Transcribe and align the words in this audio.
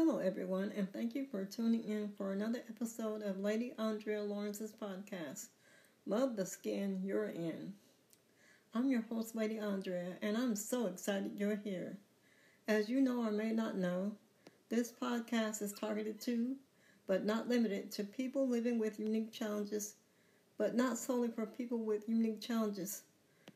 Hello, 0.00 0.18
everyone, 0.18 0.72
and 0.76 0.88
thank 0.92 1.16
you 1.16 1.26
for 1.28 1.44
tuning 1.44 1.82
in 1.82 2.08
for 2.16 2.30
another 2.30 2.62
episode 2.68 3.20
of 3.20 3.40
Lady 3.40 3.74
Andrea 3.80 4.22
Lawrence's 4.22 4.70
podcast, 4.70 5.48
Love 6.06 6.36
the 6.36 6.46
Skin 6.46 7.00
You're 7.02 7.30
In. 7.30 7.72
I'm 8.76 8.88
your 8.88 9.02
host, 9.02 9.34
Lady 9.34 9.58
Andrea, 9.58 10.12
and 10.22 10.36
I'm 10.36 10.54
so 10.54 10.86
excited 10.86 11.32
you're 11.34 11.56
here. 11.56 11.96
As 12.68 12.88
you 12.88 13.00
know 13.00 13.24
or 13.24 13.32
may 13.32 13.50
not 13.50 13.76
know, 13.76 14.12
this 14.68 14.92
podcast 14.92 15.62
is 15.62 15.72
targeted 15.72 16.20
to, 16.20 16.54
but 17.08 17.24
not 17.26 17.48
limited 17.48 17.90
to, 17.90 18.04
people 18.04 18.46
living 18.46 18.78
with 18.78 19.00
unique 19.00 19.32
challenges, 19.32 19.96
but 20.58 20.76
not 20.76 20.96
solely 20.96 21.26
for 21.26 21.44
people 21.44 21.78
with 21.78 22.08
unique 22.08 22.40
challenges, 22.40 23.02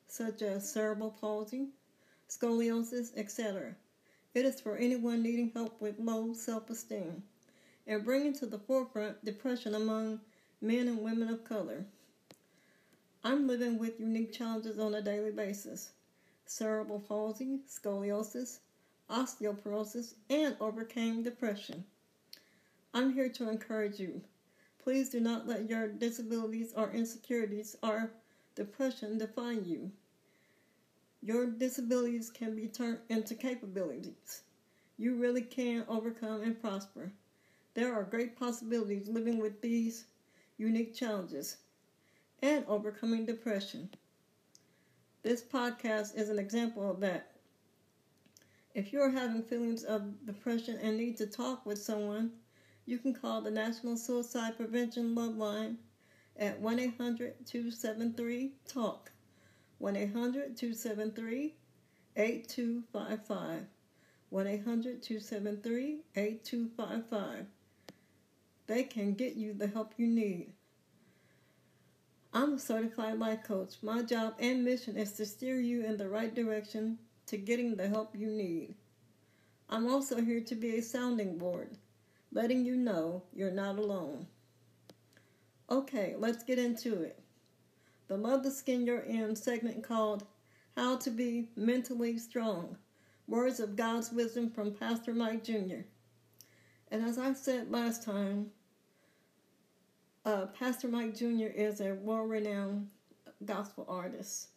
such 0.08 0.42
as 0.42 0.68
cerebral 0.68 1.14
palsy, 1.20 1.68
scoliosis, 2.28 3.12
etc 3.16 3.76
it 4.34 4.44
is 4.44 4.60
for 4.60 4.76
anyone 4.76 5.22
needing 5.22 5.50
help 5.54 5.80
with 5.80 5.98
low 5.98 6.32
self 6.32 6.70
esteem 6.70 7.22
and 7.86 8.04
bringing 8.04 8.32
to 8.32 8.46
the 8.46 8.58
forefront 8.58 9.24
depression 9.24 9.74
among 9.74 10.20
men 10.60 10.88
and 10.88 11.02
women 11.02 11.28
of 11.28 11.44
color. 11.44 11.84
I'm 13.24 13.46
living 13.46 13.78
with 13.78 14.00
unique 14.00 14.32
challenges 14.32 14.78
on 14.78 14.94
a 14.94 15.02
daily 15.02 15.30
basis 15.30 15.90
cerebral 16.44 17.00
palsy, 17.00 17.60
scoliosis, 17.68 18.58
osteoporosis, 19.08 20.14
and 20.28 20.56
overcame 20.60 21.22
depression. 21.22 21.84
I'm 22.94 23.12
here 23.12 23.28
to 23.30 23.48
encourage 23.48 23.98
you. 23.98 24.22
Please 24.82 25.08
do 25.08 25.20
not 25.20 25.46
let 25.46 25.70
your 25.70 25.88
disabilities 25.88 26.72
or 26.76 26.90
insecurities 26.90 27.76
or 27.82 28.10
depression 28.54 29.18
define 29.18 29.64
you. 29.64 29.92
Your 31.24 31.46
disabilities 31.46 32.30
can 32.30 32.56
be 32.56 32.66
turned 32.66 32.98
into 33.08 33.36
capabilities. 33.36 34.42
You 34.98 35.14
really 35.14 35.42
can 35.42 35.84
overcome 35.88 36.42
and 36.42 36.60
prosper. 36.60 37.12
There 37.74 37.94
are 37.94 38.02
great 38.02 38.36
possibilities 38.36 39.06
living 39.06 39.38
with 39.38 39.60
these 39.60 40.06
unique 40.58 40.94
challenges 40.94 41.58
and 42.42 42.64
overcoming 42.66 43.24
depression. 43.24 43.88
This 45.22 45.42
podcast 45.44 46.16
is 46.16 46.28
an 46.28 46.40
example 46.40 46.90
of 46.90 46.98
that. 47.00 47.30
If 48.74 48.92
you're 48.92 49.10
having 49.10 49.44
feelings 49.44 49.84
of 49.84 50.26
depression 50.26 50.76
and 50.82 50.96
need 50.96 51.16
to 51.18 51.26
talk 51.26 51.64
with 51.64 51.80
someone, 51.80 52.32
you 52.84 52.98
can 52.98 53.14
call 53.14 53.40
the 53.40 53.50
National 53.52 53.96
Suicide 53.96 54.56
Prevention 54.56 55.14
Love 55.14 55.36
Line 55.36 55.78
at 56.36 56.58
1 56.60 56.80
800 56.80 57.46
273 57.46 58.54
TALK. 58.66 59.11
1 59.82 59.96
800 59.96 60.56
273 60.56 61.56
8255. 62.16 63.62
1 64.30 64.46
800 64.46 65.02
273 65.02 65.98
8255. 66.14 67.46
They 68.68 68.84
can 68.84 69.14
get 69.14 69.34
you 69.34 69.52
the 69.52 69.66
help 69.66 69.94
you 69.96 70.06
need. 70.06 70.52
I'm 72.32 72.54
a 72.54 72.58
certified 72.60 73.18
life 73.18 73.42
coach. 73.42 73.74
My 73.82 74.02
job 74.02 74.34
and 74.38 74.64
mission 74.64 74.96
is 74.96 75.14
to 75.14 75.26
steer 75.26 75.60
you 75.60 75.84
in 75.84 75.96
the 75.96 76.08
right 76.08 76.32
direction 76.32 76.98
to 77.26 77.36
getting 77.36 77.74
the 77.74 77.88
help 77.88 78.14
you 78.14 78.28
need. 78.28 78.76
I'm 79.68 79.90
also 79.90 80.20
here 80.22 80.42
to 80.42 80.54
be 80.54 80.76
a 80.76 80.82
sounding 80.82 81.38
board, 81.38 81.70
letting 82.30 82.64
you 82.64 82.76
know 82.76 83.24
you're 83.34 83.50
not 83.50 83.80
alone. 83.80 84.28
Okay, 85.68 86.14
let's 86.16 86.44
get 86.44 86.60
into 86.60 87.02
it 87.02 87.21
the 88.12 88.18
Love 88.18 88.42
the 88.42 88.50
Skin 88.50 88.84
You're 88.84 88.98
In 88.98 89.34
segment 89.34 89.82
called 89.82 90.26
How 90.76 90.98
to 90.98 91.10
Be 91.10 91.48
Mentally 91.56 92.18
Strong 92.18 92.76
Words 93.26 93.58
of 93.58 93.74
God's 93.74 94.12
Wisdom 94.12 94.50
from 94.50 94.74
Pastor 94.74 95.14
Mike 95.14 95.42
Jr. 95.42 95.86
And 96.90 97.02
as 97.02 97.16
I 97.16 97.32
said 97.32 97.70
last 97.70 98.02
time, 98.02 98.50
uh, 100.26 100.44
Pastor 100.44 100.88
Mike 100.88 101.16
Jr. 101.16 101.46
is 101.46 101.80
a 101.80 101.94
world 101.94 102.28
renowned 102.28 102.90
gospel 103.46 103.86
artist. 103.88 104.48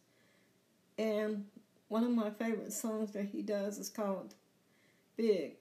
And 0.97 1.45
one 1.87 2.03
of 2.03 2.11
my 2.11 2.31
favorite 2.31 2.73
songs 2.73 3.13
that 3.13 3.29
he 3.31 3.41
does 3.41 3.77
is 3.77 3.87
called 3.87 4.35
Big. 5.15 5.53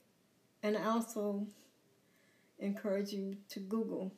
And 0.64 0.76
I 0.76 0.86
also 0.86 1.46
encourage 2.58 3.12
you 3.12 3.36
to 3.50 3.60
Google 3.60 4.10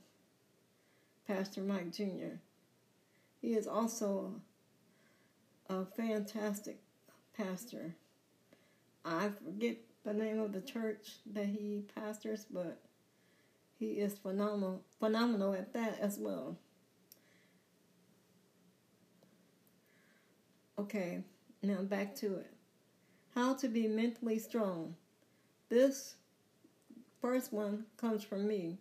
Pastor 1.27 1.61
Mike 1.61 1.93
Jr. 1.93 2.37
He 3.47 3.55
is 3.55 3.69
also 3.69 4.41
a 5.71 5.85
fantastic 5.85 6.81
pastor. 7.33 7.95
I 9.05 9.29
forget 9.29 9.77
the 10.03 10.13
name 10.13 10.41
of 10.41 10.53
the 10.53 10.61
church 10.61 11.19
that 11.33 11.47
he 11.47 11.85
pastors, 11.95 12.45
but 12.51 12.81
he 13.79 14.01
is 14.01 14.19
phenomenal 14.19 14.83
phenomenal 14.99 15.55
at 15.55 15.73
that 15.75 16.01
as 16.01 16.19
well. 16.19 16.59
Okay, 20.77 21.23
now 21.63 21.83
back 21.83 22.17
to 22.17 22.39
it. 22.39 22.53
How 23.37 23.55
to 23.55 23.69
be 23.69 23.87
mentally 23.87 24.41
strong. 24.41 24.97
This 25.69 26.17
first 27.21 27.53
one 27.53 27.85
comes 27.97 28.25
from 28.25 28.49
me. 28.49 28.81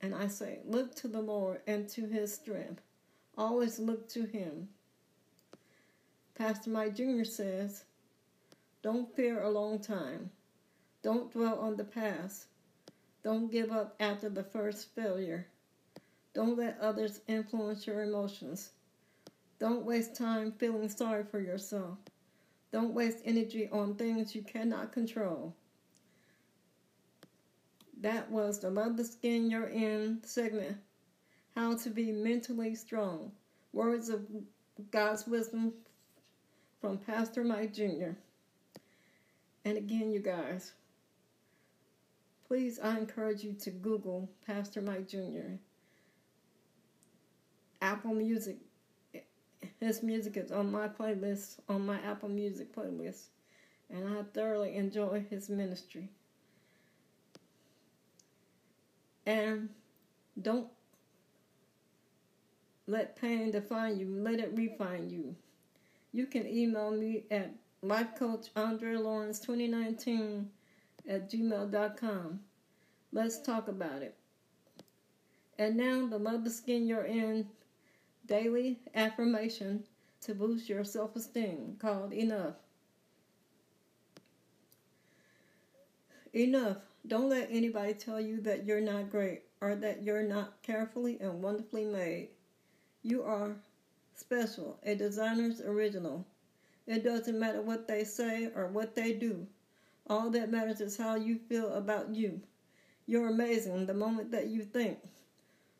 And 0.00 0.14
I 0.14 0.28
say, 0.28 0.60
look 0.64 0.94
to 0.94 1.08
the 1.08 1.20
Lord 1.20 1.62
and 1.66 1.88
to 1.88 2.06
his 2.06 2.32
strength. 2.32 2.84
Always 3.36 3.78
look 3.78 4.08
to 4.10 4.24
Him. 4.24 4.68
Pastor 6.34 6.70
Mike 6.70 6.94
Jr. 6.94 7.24
says, 7.24 7.84
Don't 8.82 9.14
fear 9.14 9.42
a 9.42 9.50
long 9.50 9.78
time. 9.78 10.30
Don't 11.02 11.30
dwell 11.30 11.58
on 11.58 11.76
the 11.76 11.84
past. 11.84 12.46
Don't 13.22 13.50
give 13.50 13.70
up 13.70 13.94
after 14.00 14.28
the 14.28 14.42
first 14.42 14.94
failure. 14.94 15.46
Don't 16.32 16.56
let 16.56 16.78
others 16.80 17.20
influence 17.28 17.86
your 17.86 18.02
emotions. 18.02 18.70
Don't 19.58 19.84
waste 19.84 20.16
time 20.16 20.52
feeling 20.52 20.88
sorry 20.88 21.24
for 21.24 21.40
yourself. 21.40 21.98
Don't 22.72 22.94
waste 22.94 23.18
energy 23.24 23.68
on 23.70 23.94
things 23.94 24.34
you 24.34 24.42
cannot 24.42 24.92
control. 24.92 25.54
That 28.00 28.30
was 28.30 28.60
the 28.60 28.70
Love 28.70 28.96
the 28.96 29.04
Skin 29.04 29.50
You're 29.50 29.68
In 29.68 30.22
segment 30.24 30.78
how 31.60 31.76
to 31.76 31.90
be 31.90 32.10
mentally 32.10 32.74
strong. 32.74 33.30
Words 33.74 34.08
of 34.08 34.26
God's 34.90 35.26
wisdom 35.26 35.74
from 36.80 36.96
Pastor 36.96 37.44
Mike 37.44 37.74
Jr. 37.74 38.12
And 39.66 39.76
again, 39.76 40.10
you 40.10 40.20
guys, 40.20 40.72
please, 42.48 42.80
I 42.82 42.96
encourage 42.96 43.44
you 43.44 43.52
to 43.60 43.70
Google 43.70 44.30
Pastor 44.46 44.80
Mike 44.80 45.06
Jr. 45.06 45.58
Apple 47.82 48.14
Music. 48.14 48.56
His 49.80 50.02
music 50.02 50.38
is 50.38 50.50
on 50.50 50.72
my 50.72 50.88
playlist, 50.88 51.56
on 51.68 51.84
my 51.84 52.00
Apple 52.00 52.30
Music 52.30 52.74
playlist, 52.74 53.24
and 53.90 54.08
I 54.08 54.22
thoroughly 54.32 54.76
enjoy 54.76 55.26
his 55.28 55.50
ministry. 55.50 56.08
And 59.26 59.68
don't 60.40 60.68
let 62.90 63.16
pain 63.16 63.52
define 63.52 63.98
you. 63.98 64.08
Let 64.08 64.40
it 64.40 64.52
refine 64.54 65.08
you. 65.08 65.34
You 66.12 66.26
can 66.26 66.46
email 66.46 66.90
me 66.90 67.24
at 67.30 67.54
lifecoachandrealawrence2019 67.84 70.44
at 71.08 71.30
gmail.com. 71.30 72.40
Let's 73.12 73.40
talk 73.40 73.68
about 73.68 74.02
it. 74.02 74.14
And 75.58 75.76
now, 75.76 76.06
the 76.06 76.18
Love 76.18 76.44
the 76.44 76.50
Skin 76.50 76.86
You're 76.86 77.04
In 77.04 77.48
daily 78.26 78.78
affirmation 78.94 79.84
to 80.22 80.34
boost 80.34 80.68
your 80.68 80.84
self 80.84 81.16
esteem 81.16 81.76
called 81.78 82.12
Enough. 82.12 82.54
Enough. 86.34 86.78
Don't 87.06 87.28
let 87.28 87.48
anybody 87.50 87.94
tell 87.94 88.20
you 88.20 88.40
that 88.42 88.64
you're 88.64 88.80
not 88.80 89.10
great 89.10 89.42
or 89.60 89.74
that 89.76 90.02
you're 90.02 90.22
not 90.22 90.62
carefully 90.62 91.18
and 91.20 91.42
wonderfully 91.42 91.84
made. 91.84 92.28
You 93.02 93.22
are 93.22 93.56
special, 94.14 94.78
a 94.82 94.94
designer's 94.94 95.60
original. 95.62 96.26
It 96.86 97.02
doesn't 97.02 97.38
matter 97.38 97.62
what 97.62 97.88
they 97.88 98.04
say 98.04 98.50
or 98.54 98.66
what 98.66 98.94
they 98.94 99.14
do. 99.14 99.46
All 100.06 100.28
that 100.30 100.50
matters 100.50 100.80
is 100.80 100.96
how 100.96 101.14
you 101.14 101.38
feel 101.38 101.72
about 101.72 102.14
you. 102.14 102.42
You're 103.06 103.28
amazing 103.28 103.86
the 103.86 103.94
moment 103.94 104.30
that 104.32 104.48
you 104.48 104.62
think. 104.62 104.98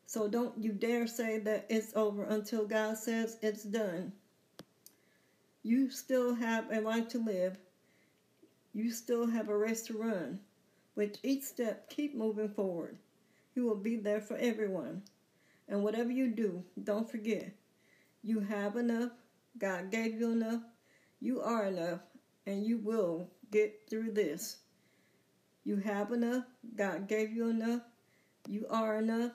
So 0.07 0.27
don't 0.27 0.57
you 0.57 0.71
dare 0.71 1.05
say 1.05 1.37
that 1.39 1.65
it's 1.69 1.95
over 1.95 2.23
until 2.23 2.65
God 2.65 2.97
says 2.97 3.37
it's 3.41 3.63
done. 3.63 4.11
You 5.63 5.91
still 5.91 6.33
have 6.33 6.71
a 6.71 6.81
life 6.81 7.07
to 7.09 7.19
live. 7.19 7.57
You 8.73 8.89
still 8.89 9.27
have 9.27 9.49
a 9.49 9.57
race 9.57 9.83
to 9.83 9.97
run. 9.97 10.39
With 10.95 11.17
each 11.23 11.43
step, 11.43 11.89
keep 11.89 12.15
moving 12.15 12.49
forward. 12.49 12.97
He 13.53 13.61
will 13.61 13.75
be 13.75 13.95
there 13.95 14.21
for 14.21 14.37
everyone. 14.37 15.03
And 15.67 15.83
whatever 15.83 16.11
you 16.11 16.29
do, 16.29 16.63
don't 16.83 17.09
forget 17.09 17.53
you 18.23 18.39
have 18.39 18.75
enough, 18.75 19.11
God 19.57 19.89
gave 19.89 20.19
you 20.19 20.31
enough, 20.31 20.61
you 21.19 21.41
are 21.41 21.65
enough, 21.65 22.01
and 22.45 22.65
you 22.65 22.77
will 22.77 23.29
get 23.51 23.89
through 23.89 24.11
this. 24.11 24.57
You 25.63 25.77
have 25.77 26.11
enough. 26.11 26.45
God 26.75 27.07
gave 27.07 27.31
you 27.31 27.49
enough. 27.49 27.81
You 28.47 28.65
are 28.69 28.97
enough. 28.97 29.33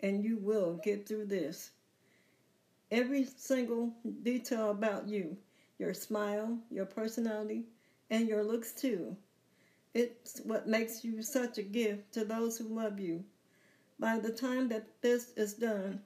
And 0.00 0.22
you 0.22 0.36
will 0.38 0.80
get 0.84 1.08
through 1.08 1.26
this. 1.26 1.70
Every 2.90 3.24
single 3.24 3.94
detail 4.22 4.70
about 4.70 5.08
you 5.08 5.36
your 5.76 5.92
smile, 5.92 6.56
your 6.70 6.86
personality, 6.86 7.64
and 8.08 8.28
your 8.28 8.44
looks 8.44 8.72
too. 8.72 9.16
It's 9.92 10.40
what 10.44 10.68
makes 10.68 11.04
you 11.04 11.20
such 11.20 11.58
a 11.58 11.62
gift 11.62 12.12
to 12.12 12.24
those 12.24 12.56
who 12.56 12.68
love 12.68 13.00
you. 13.00 13.24
By 13.98 14.18
the 14.18 14.32
time 14.32 14.68
that 14.68 15.00
this 15.02 15.32
is 15.36 15.54
done, 15.54 16.00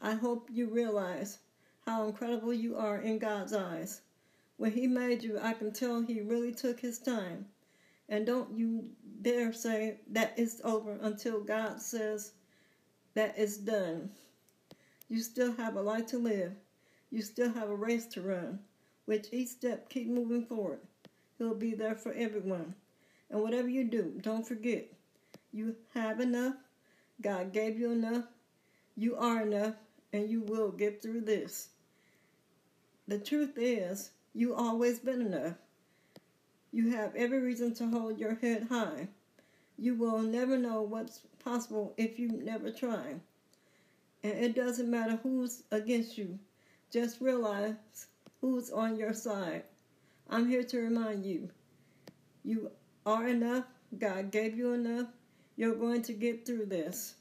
I 0.00 0.14
hope 0.14 0.48
you 0.52 0.68
realize 0.68 1.38
how 1.86 2.04
incredible 2.04 2.52
you 2.52 2.76
are 2.76 3.00
in 3.00 3.18
God's 3.18 3.52
eyes. 3.52 4.02
When 4.56 4.72
He 4.72 4.86
made 4.86 5.22
you, 5.22 5.38
I 5.40 5.52
can 5.54 5.72
tell 5.72 6.02
He 6.02 6.20
really 6.20 6.52
took 6.52 6.80
His 6.80 6.98
time. 6.98 7.46
And 8.08 8.26
don't 8.26 8.56
you 8.56 8.90
dare 9.22 9.52
say 9.52 10.00
that 10.10 10.34
it's 10.36 10.60
over 10.64 10.98
until 11.00 11.40
God 11.40 11.80
says 11.80 12.32
that 13.14 13.34
it's 13.38 13.56
done. 13.56 14.10
You 15.08 15.20
still 15.20 15.52
have 15.52 15.76
a 15.76 15.82
life 15.82 16.06
to 16.08 16.18
live. 16.18 16.52
You 17.10 17.22
still 17.22 17.52
have 17.52 17.70
a 17.70 17.76
race 17.76 18.06
to 18.06 18.20
run. 18.20 18.58
With 19.06 19.32
each 19.32 19.48
step, 19.48 19.88
keep 19.88 20.08
moving 20.08 20.44
forward. 20.44 20.80
He'll 21.38 21.54
be 21.54 21.74
there 21.74 21.94
for 21.94 22.12
everyone. 22.12 22.74
And 23.30 23.40
whatever 23.40 23.68
you 23.68 23.84
do, 23.84 24.14
don't 24.20 24.46
forget 24.46 24.86
you 25.52 25.76
have 25.94 26.20
enough. 26.20 26.56
God 27.20 27.52
gave 27.52 27.78
you 27.78 27.92
enough. 27.92 28.24
You 28.96 29.16
are 29.16 29.42
enough, 29.42 29.74
and 30.12 30.28
you 30.28 30.40
will 30.40 30.70
get 30.70 31.02
through 31.02 31.22
this. 31.22 31.68
The 33.08 33.18
truth 33.18 33.56
is, 33.56 34.10
you 34.34 34.54
always 34.54 34.98
been 34.98 35.20
enough. 35.20 35.54
You 36.72 36.90
have 36.90 37.14
every 37.14 37.40
reason 37.40 37.74
to 37.74 37.88
hold 37.88 38.18
your 38.18 38.34
head 38.36 38.66
high. 38.68 39.08
You 39.78 39.94
will 39.94 40.20
never 40.20 40.56
know 40.56 40.82
what's 40.82 41.20
possible 41.44 41.94
if 41.96 42.18
you 42.18 42.28
never 42.28 42.70
try. 42.70 43.14
And 44.22 44.32
it 44.32 44.54
doesn't 44.54 44.90
matter 44.90 45.18
who's 45.22 45.62
against 45.70 46.16
you. 46.16 46.38
Just 46.90 47.20
realize 47.20 48.06
who's 48.40 48.70
on 48.70 48.96
your 48.96 49.12
side. 49.12 49.64
I'm 50.30 50.48
here 50.48 50.64
to 50.64 50.78
remind 50.78 51.26
you 51.26 51.50
you 52.44 52.70
are 53.04 53.28
enough. 53.28 53.64
God 53.98 54.30
gave 54.30 54.56
you 54.56 54.72
enough. 54.72 55.08
You're 55.56 55.74
going 55.74 56.02
to 56.02 56.12
get 56.12 56.44
through 56.44 56.66
this. 56.66 57.14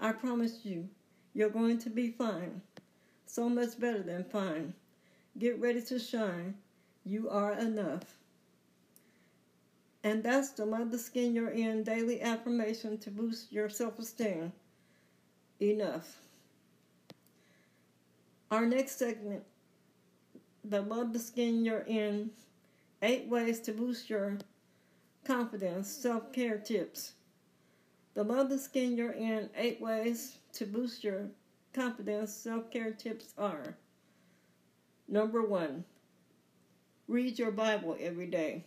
I 0.00 0.12
promise 0.12 0.60
you, 0.64 0.88
you're 1.34 1.50
going 1.50 1.78
to 1.78 1.90
be 1.90 2.10
fine. 2.10 2.62
So 3.26 3.48
much 3.48 3.78
better 3.78 4.02
than 4.02 4.24
fine. 4.24 4.74
Get 5.38 5.60
ready 5.60 5.82
to 5.82 5.98
shine. 5.98 6.54
You 7.04 7.28
are 7.28 7.52
enough. 7.52 8.18
And 10.02 10.22
that's 10.22 10.50
the 10.50 10.64
the 10.90 10.98
skin 10.98 11.34
you're 11.34 11.50
in 11.50 11.82
daily 11.82 12.22
affirmation 12.22 12.98
to 12.98 13.10
boost 13.10 13.52
your 13.52 13.68
self 13.68 13.98
esteem. 13.98 14.52
Enough. 15.60 16.20
Our 18.50 18.64
next 18.64 18.98
segment, 18.98 19.42
the 20.64 20.80
love 20.80 21.12
the 21.12 21.18
skin 21.18 21.64
you're 21.64 21.84
in, 21.86 22.30
eight 23.02 23.28
ways 23.28 23.60
to 23.60 23.72
boost 23.72 24.08
your 24.08 24.38
confidence, 25.24 25.90
self 25.90 26.32
care 26.32 26.58
tips. 26.58 27.12
The 28.18 28.58
skin 28.58 28.96
you're 28.96 29.12
in, 29.12 29.48
eight 29.56 29.80
ways 29.80 30.38
to 30.54 30.66
boost 30.66 31.04
your 31.04 31.28
confidence, 31.72 32.34
self 32.34 32.68
care 32.68 32.90
tips 32.90 33.32
are 33.38 33.76
Number 35.06 35.46
one, 35.46 35.84
read 37.06 37.38
your 37.38 37.52
Bible 37.52 37.96
every 38.00 38.26
day. 38.26 38.64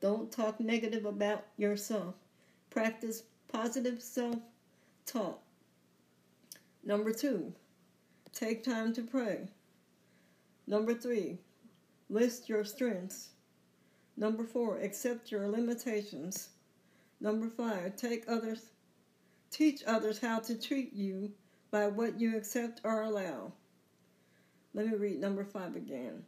Don't 0.00 0.30
talk 0.30 0.60
negative 0.60 1.04
about 1.04 1.46
yourself. 1.56 2.14
Practice 2.70 3.24
positive 3.52 4.00
self 4.00 4.36
talk. 5.04 5.42
Number 6.84 7.12
two, 7.12 7.52
take 8.32 8.62
time 8.62 8.92
to 8.92 9.02
pray. 9.02 9.48
Number 10.68 10.94
three, 10.94 11.38
list 12.08 12.48
your 12.48 12.62
strengths. 12.62 13.30
Number 14.16 14.44
four, 14.44 14.78
accept 14.78 15.32
your 15.32 15.48
limitations. 15.48 16.50
Number 17.20 17.48
five, 17.48 17.96
take 17.96 18.24
others, 18.28 18.70
teach 19.50 19.82
others 19.86 20.18
how 20.18 20.38
to 20.40 20.58
treat 20.58 20.94
you 20.94 21.32
by 21.70 21.86
what 21.86 22.18
you 22.18 22.36
accept 22.36 22.80
or 22.82 23.02
allow. 23.02 23.52
Let 24.72 24.86
me 24.86 24.96
read 24.96 25.20
number 25.20 25.44
five 25.44 25.76
again. 25.76 26.24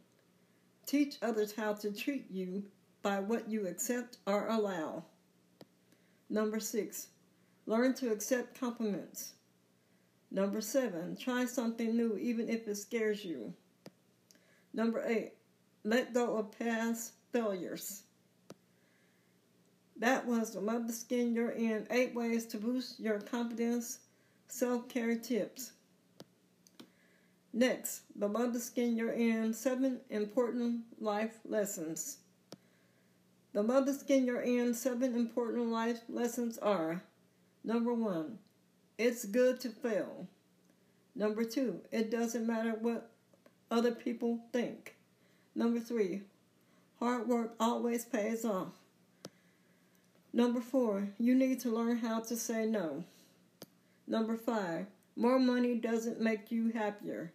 Teach 0.85 1.17
others 1.21 1.53
how 1.55 1.73
to 1.73 1.91
treat 1.91 2.29
you 2.29 2.63
by 3.01 3.19
what 3.19 3.49
you 3.49 3.67
accept 3.67 4.17
or 4.27 4.47
allow. 4.47 5.05
Number 6.29 6.59
six, 6.59 7.07
learn 7.65 7.93
to 7.95 8.11
accept 8.11 8.59
compliments. 8.59 9.33
Number 10.29 10.61
seven, 10.61 11.15
try 11.15 11.45
something 11.45 11.95
new 11.95 12.17
even 12.17 12.49
if 12.49 12.67
it 12.67 12.75
scares 12.75 13.23
you. 13.23 13.53
Number 14.73 15.03
eight, 15.05 15.33
let 15.83 16.13
go 16.13 16.37
of 16.37 16.57
past 16.57 17.13
failures. 17.31 18.02
That 19.97 20.25
was 20.25 20.51
the 20.51 20.59
the 20.59 20.93
Skin 20.93 21.33
You're 21.33 21.51
In 21.51 21.87
Eight 21.91 22.15
Ways 22.15 22.45
to 22.47 22.57
Boost 22.57 22.99
Your 22.99 23.19
Confidence 23.19 23.99
Self 24.47 24.89
Care 24.89 25.15
Tips. 25.15 25.73
Next, 27.53 28.01
the 28.15 28.27
the 28.27 28.59
Skin 28.59 28.97
You're 28.97 29.11
In 29.13 29.53
Seven 29.53 30.01
Important 30.09 30.81
Life 30.99 31.39
Lessons. 31.45 32.17
The 33.53 33.61
the 33.61 33.93
Skin 33.93 34.25
You're 34.25 34.41
In 34.41 34.73
Seven 34.73 35.13
Important 35.13 35.69
Life 35.69 36.01
Lessons 36.09 36.57
are 36.57 37.03
Number 37.63 37.93
one, 37.93 38.39
it's 38.97 39.23
good 39.23 39.61
to 39.61 39.69
fail. 39.69 40.27
Number 41.15 41.45
two, 41.45 41.79
it 41.91 42.11
doesn't 42.11 42.45
matter 42.45 42.71
what 42.71 43.09
other 43.71 43.91
people 43.91 44.39
think. 44.51 44.95
Number 45.55 45.79
three, 45.79 46.23
hard 46.99 47.27
work 47.27 47.55
always 47.59 48.03
pays 48.03 48.43
off. 48.43 48.82
Number 50.35 50.61
four, 50.61 51.09
you 51.19 51.35
need 51.35 51.59
to 51.59 51.69
learn 51.69 51.97
how 51.97 52.19
to 52.21 52.35
say 52.35 52.65
no. 52.65 53.03
Number 54.07 54.35
five, 54.35 54.87
more 55.15 55.37
money 55.37 55.75
doesn't 55.75 56.19
make 56.19 56.51
you 56.51 56.71
happier. 56.71 57.31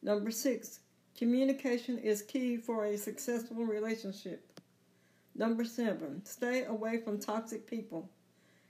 Number 0.00 0.30
six, 0.30 0.78
communication 1.18 1.98
is 1.98 2.22
key 2.22 2.56
for 2.56 2.84
a 2.84 2.96
successful 2.96 3.64
relationship. 3.64 4.60
Number 5.34 5.64
seven, 5.64 6.24
stay 6.24 6.64
away 6.64 6.98
from 6.98 7.18
toxic 7.18 7.66
people. 7.66 8.08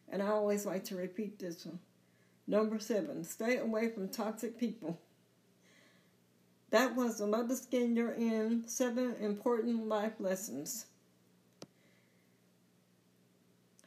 And 0.08 0.22
I 0.22 0.28
always 0.28 0.64
like 0.64 0.84
to 0.84 0.96
repeat 0.96 1.38
this 1.38 1.66
one. 1.66 1.78
Number 2.46 2.78
seven, 2.78 3.24
stay 3.24 3.58
away 3.58 3.90
from 3.90 4.08
toxic 4.08 4.58
people. 4.58 4.98
That 6.70 6.96
was 6.96 7.18
the 7.18 7.26
the 7.26 7.56
Skin 7.56 7.94
You're 7.94 8.12
In 8.12 8.66
Seven 8.66 9.16
Important 9.20 9.86
Life 9.86 10.14
Lessons. 10.18 10.86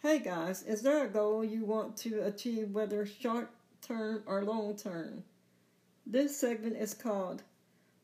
Hey 0.06 0.20
guys, 0.20 0.62
is 0.62 0.84
there 0.84 1.04
a 1.04 1.10
goal 1.10 1.44
you 1.44 1.66
want 1.66 1.98
to 1.98 2.20
achieve, 2.28 2.70
whether 2.70 3.08
short 3.08 3.50
term 3.82 4.22
or 4.28 4.44
long 4.44 4.76
term? 4.76 5.24
This 6.06 6.38
segment 6.38 6.78
is 6.78 6.94
called 6.94 7.42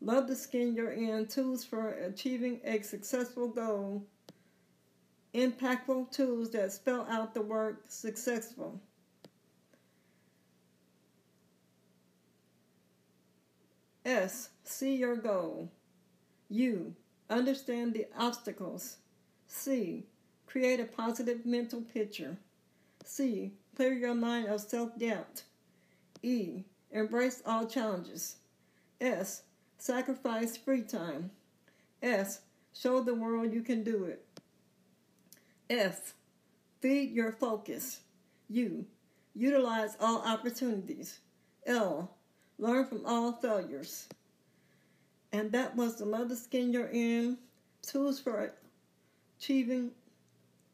Love 0.02 0.28
the 0.28 0.36
Skin 0.36 0.74
You're 0.74 0.94
In 0.94 1.28
Tools 1.28 1.64
for 1.64 1.90
Achieving 1.92 2.60
a 2.66 2.82
Successful 2.82 3.50
Goal. 3.50 4.04
Impactful 5.36 6.12
tools 6.12 6.50
that 6.54 6.72
spell 6.72 7.06
out 7.08 7.36
the 7.36 7.42
word 7.44 7.78
successful. 7.88 8.82
S. 14.04 14.50
See 14.64 14.96
your 14.96 15.18
goal. 15.18 15.70
U. 16.50 16.96
Understand 17.30 17.94
the 17.94 18.08
obstacles. 18.18 18.98
C. 19.46 20.08
Create 20.52 20.82
a 20.82 20.86
positive 20.86 21.46
mental 21.46 21.80
picture. 21.80 22.36
C. 23.06 23.54
Clear 23.74 23.94
your 23.94 24.14
mind 24.14 24.48
of 24.48 24.60
self 24.60 24.98
doubt. 25.00 25.44
E. 26.22 26.66
Embrace 26.92 27.42
all 27.46 27.66
challenges. 27.66 28.36
S. 29.00 29.44
Sacrifice 29.78 30.58
free 30.58 30.82
time. 30.82 31.32
S. 32.04 32.42
Show 32.74 33.00
the 33.00 33.16
world 33.16 33.54
you 33.54 33.62
can 33.62 33.82
do 33.86 34.04
it. 34.04 34.26
F. 35.70 36.16
Feed 36.82 37.12
your 37.12 37.32
focus. 37.32 38.02
U. 38.50 38.86
Utilize 39.34 39.96
all 40.02 40.22
opportunities. 40.22 41.20
L. 41.66 42.12
Learn 42.60 42.86
from 42.88 43.06
all 43.06 43.32
failures. 43.32 44.10
And 45.32 45.50
that 45.54 45.78
was 45.78 45.98
the 45.98 46.26
the 46.26 46.36
Skin 46.36 46.74
You're 46.74 46.90
In 46.90 47.38
Tools 47.82 48.20
for 48.20 48.52
Achieving 49.40 49.92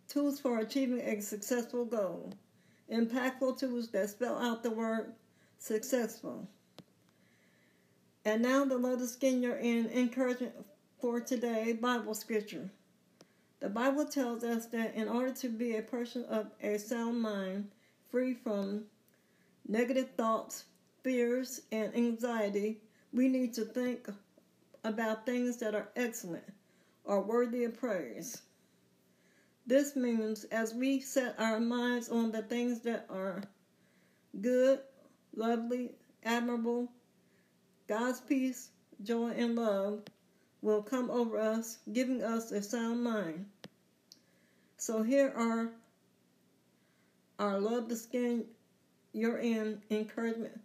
Tools 0.08 0.40
for 0.40 0.60
Achieving 0.60 1.02
a 1.02 1.22
Successful 1.22 1.84
Goal. 1.84 2.32
Impactful 2.90 3.60
tools 3.60 3.90
that 3.90 4.10
spell 4.10 4.38
out 4.38 4.64
the 4.64 4.72
word 4.72 5.12
successful. 5.60 6.48
And 8.24 8.42
now 8.42 8.64
the 8.64 8.78
You're 9.22 9.58
In 9.58 9.88
encouragement 9.88 10.54
for 11.02 11.20
today 11.20 11.74
Bible 11.74 12.14
scripture. 12.14 12.70
The 13.60 13.68
Bible 13.68 14.06
tells 14.06 14.46
us 14.46 14.68
that 14.68 14.96
in 14.96 15.10
order 15.10 15.34
to 15.34 15.50
be 15.50 15.76
a 15.76 15.82
person 15.82 16.24
of 16.30 16.52
a 16.64 16.78
sound 16.78 17.22
mind, 17.22 17.70
free 18.10 18.34
from 18.34 18.86
negative 19.68 20.12
thoughts, 20.16 20.64
fears, 21.04 21.60
and 21.74 21.94
anxiety, 21.94 22.80
we 23.12 23.28
need 23.28 23.54
to 23.56 23.66
think 23.66 24.08
about 24.86 25.26
things 25.26 25.58
that 25.58 25.76
are 25.76 25.90
excellent 25.98 26.46
or 27.04 27.20
worthy 27.20 27.66
of 27.66 27.78
praise. 27.78 28.44
This 29.68 29.98
means 29.98 30.46
as 30.46 30.74
we 30.74 31.02
set 31.02 31.36
our 31.38 31.60
minds 31.60 32.08
on 32.08 32.32
the 32.32 32.42
things 32.42 32.80
that 32.82 33.06
are 33.10 33.44
good, 34.40 34.80
lovely, 35.36 35.92
admirable, 36.24 36.90
God's 37.90 38.22
peace, 38.22 38.70
joy, 39.04 39.32
and 39.32 39.58
love 39.58 40.04
will 40.62 40.82
come 40.82 41.12
over 41.12 41.38
us, 41.38 41.80
giving 41.92 42.24
us 42.24 42.54
a 42.54 42.64
sound 42.64 43.04
mind. 43.04 43.46
So 44.78 45.04
here 45.04 45.34
are 45.36 45.70
our 47.38 47.60
love 47.60 47.90
the 47.90 47.98
skin 47.98 48.46
you're 49.12 49.40
in 49.40 49.82
encouragement 49.90 50.62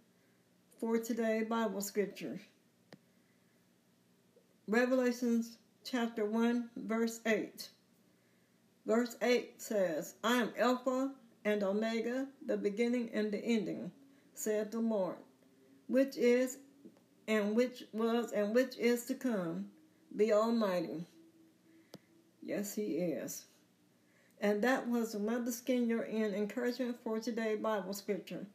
for 0.79 0.97
today 0.97 1.43
Bible 1.43 1.81
scripture. 1.81 2.39
Revelations 4.65 5.57
chapter 5.83 6.23
1 6.25 6.69
verse 6.77 7.19
8. 7.25 7.67
Verse 8.85 9.15
8 9.21 9.61
says, 9.61 10.15
I 10.23 10.35
am 10.41 10.53
Alpha 10.57 11.11
and 11.45 11.63
Omega, 11.63 12.27
the 12.45 12.57
beginning 12.57 13.09
and 13.13 13.31
the 13.31 13.37
ending, 13.37 13.91
said 14.33 14.71
the 14.71 14.79
Lord, 14.79 15.15
which 15.87 16.17
is 16.17 16.57
and 17.27 17.55
which 17.55 17.85
was 17.93 18.33
and 18.33 18.53
which 18.53 18.77
is 18.77 19.05
to 19.05 19.13
come, 19.13 19.69
the 20.13 20.33
Almighty. 20.33 21.05
Yes, 22.41 22.75
He 22.75 22.97
is. 22.97 23.45
And 24.41 24.61
that 24.63 24.85
was 24.89 25.15
another 25.15 25.51
skin 25.53 25.87
you're 25.87 26.03
in 26.03 26.33
encouragement 26.33 26.97
for 27.01 27.19
today 27.19 27.55
Bible 27.55 27.93
scripture, 27.93 28.45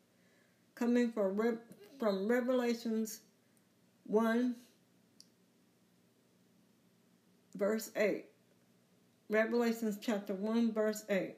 coming 0.75 1.11
from, 1.11 1.59
from 1.99 2.29
Revelations 2.29 3.21
1, 4.05 4.55
verse 7.55 7.91
8. 7.97 8.28
Revelations 9.31 9.99
chapter 10.01 10.33
1, 10.33 10.73
verse 10.73 11.05
8. 11.11 11.35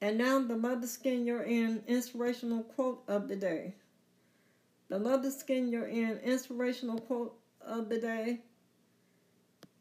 And 0.00 0.16
now 0.16 0.38
the 0.38 0.56
mother 0.56 0.86
skin 0.86 1.26
you're 1.26 1.42
in, 1.42 1.82
inspirational 1.86 2.62
quote 2.62 3.02
of 3.06 3.28
the 3.28 3.36
day. 3.36 3.74
The 4.88 4.98
mother 4.98 5.30
skin 5.30 5.70
you're 5.70 5.88
in, 5.88 6.18
inspirational 6.24 7.00
quote 7.00 7.36
of 7.60 7.90
the 7.90 7.98
day 7.98 8.40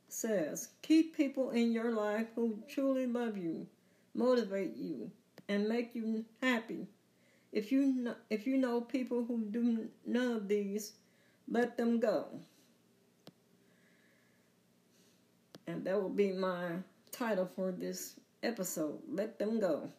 says, 0.10 0.70
Keep 0.82 1.16
people 1.16 1.52
in 1.52 1.72
your 1.72 1.92
life 1.92 2.28
who 2.36 2.60
truly 2.68 3.08
love 3.08 3.38
you, 3.38 3.66
motivate 4.14 4.76
you, 4.76 5.10
and 5.48 5.70
make 5.70 5.96
you 5.96 6.26
happy. 6.42 6.86
If 7.54 7.72
you 7.72 7.94
know, 7.94 8.16
if 8.30 8.46
you 8.46 8.58
know 8.58 8.82
people 8.82 9.24
who 9.24 9.40
do 9.40 9.88
none 10.06 10.32
of 10.34 10.48
these, 10.50 10.94
let 11.50 11.78
them 11.78 12.00
go. 12.00 12.28
And 15.68 15.86
that 15.86 16.02
will 16.02 16.10
be 16.10 16.32
my 16.32 16.72
title 17.12 17.46
for 17.46 17.72
this 17.72 18.16
episode. 18.42 19.00
Let 19.08 19.40
them 19.40 19.60
go. 19.60 19.90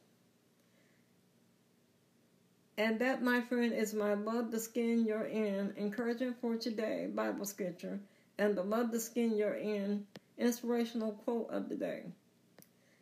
And 2.76 2.98
that, 2.98 3.22
my 3.22 3.40
friend, 3.40 3.72
is 3.72 3.94
my 3.94 4.14
Love 4.14 4.50
the 4.50 4.58
Skin 4.58 5.04
You're 5.06 5.26
In 5.26 5.72
encouragement 5.76 6.36
for 6.40 6.56
today 6.56 7.08
Bible 7.14 7.44
scripture 7.44 8.00
and 8.36 8.56
the 8.56 8.64
Love 8.64 8.90
the 8.90 8.98
Skin 8.98 9.36
You're 9.36 9.54
In 9.54 10.06
inspirational 10.38 11.12
quote 11.12 11.50
of 11.50 11.68
the 11.68 11.76
day. 11.76 12.02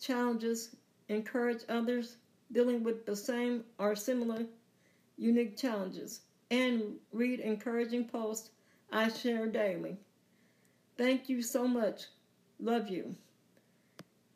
challenges, 0.00 0.76
encourage 1.08 1.62
others 1.68 2.16
dealing 2.52 2.82
with 2.82 3.06
the 3.06 3.16
same 3.16 3.64
or 3.78 3.96
similar 3.96 4.44
unique 5.16 5.56
challenges, 5.56 6.20
and 6.50 6.94
read 7.12 7.40
encouraging 7.40 8.04
posts 8.04 8.50
I 8.92 9.08
share 9.08 9.46
daily. 9.46 9.96
Thank 10.96 11.28
you 11.28 11.42
so 11.42 11.66
much. 11.66 12.04
Love 12.60 12.88
you. 12.88 13.14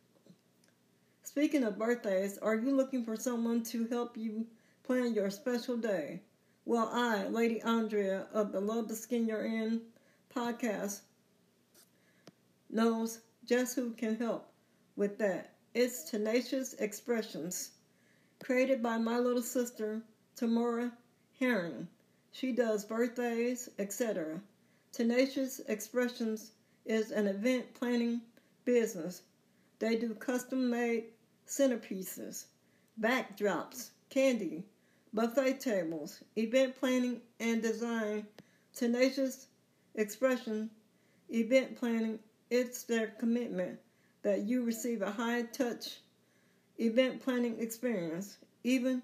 Speaking 1.23 1.63
of 1.63 1.77
birthdays, 1.77 2.37
are 2.39 2.55
you 2.55 2.75
looking 2.75 3.03
for 3.03 3.15
someone 3.15 3.61
to 3.63 3.85
help 3.87 4.17
you 4.17 4.47
plan 4.83 5.13
your 5.13 5.29
special 5.29 5.77
day? 5.77 6.21
Well, 6.65 6.89
I, 6.91 7.27
Lady 7.27 7.61
Andrea 7.61 8.27
of 8.33 8.51
the 8.51 8.59
Love 8.59 8.87
the 8.87 8.95
Skin 8.95 9.27
You're 9.27 9.45
In 9.45 9.81
podcast, 10.33 11.01
knows 12.69 13.19
just 13.45 13.75
who 13.75 13.91
can 13.91 14.15
help 14.15 14.51
with 14.95 15.17
that. 15.19 15.53
It's 15.73 16.09
Tenacious 16.09 16.73
Expressions, 16.75 17.71
created 18.43 18.81
by 18.81 18.97
my 18.97 19.19
little 19.19 19.43
sister, 19.43 20.01
Tamora 20.35 20.91
Herring. 21.39 21.87
She 22.31 22.51
does 22.51 22.83
birthdays, 22.83 23.69
etc. 23.77 24.41
Tenacious 24.95 25.59
Expressions 25.67 26.53
is 26.85 27.11
an 27.11 27.27
event 27.27 27.65
planning 27.73 28.21
business. 28.63 29.23
They 29.77 29.97
do 29.97 30.13
custom 30.15 30.69
made 30.69 31.07
centerpieces, 31.45 32.45
backdrops, 33.01 33.89
candy, 34.09 34.63
buffet 35.13 35.59
tables, 35.59 36.23
event 36.37 36.79
planning 36.79 37.19
and 37.41 37.61
design. 37.61 38.25
Tenacious 38.73 39.47
Expression 39.95 40.69
event 41.27 41.75
planning, 41.75 42.17
it's 42.49 42.83
their 42.83 43.07
commitment 43.19 43.77
that 44.21 44.43
you 44.43 44.63
receive 44.63 45.01
a 45.01 45.11
high 45.11 45.41
touch 45.41 45.99
event 46.77 47.21
planning 47.21 47.59
experience. 47.59 48.37
Even 48.63 49.03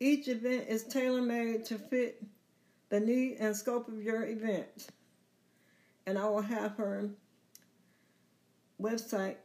each 0.00 0.28
event 0.28 0.66
is 0.68 0.84
tailor 0.84 1.22
made 1.22 1.64
to 1.64 1.78
fit 1.78 2.22
the 2.90 3.00
need 3.00 3.38
and 3.38 3.56
scope 3.56 3.88
of 3.88 4.02
your 4.02 4.26
event. 4.26 4.88
And 6.06 6.18
I 6.18 6.28
will 6.28 6.42
have 6.42 6.76
her 6.76 7.08
website 8.80 9.36